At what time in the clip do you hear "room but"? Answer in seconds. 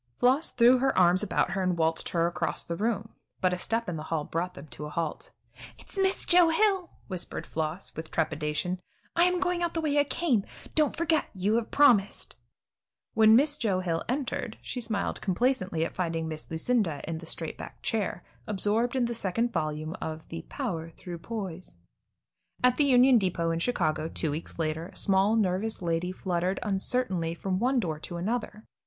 2.75-3.53